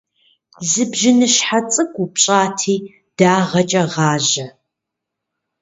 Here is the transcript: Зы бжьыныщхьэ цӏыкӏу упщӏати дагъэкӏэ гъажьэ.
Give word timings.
Зы 0.69 0.83
бжьыныщхьэ 0.91 1.59
цӏыкӏу 1.71 2.01
упщӏати 2.05 2.75
дагъэкӏэ 3.17 3.83
гъажьэ. 3.91 4.47